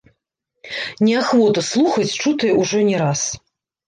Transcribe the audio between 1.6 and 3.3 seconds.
слухаць чутае ўжо не раз.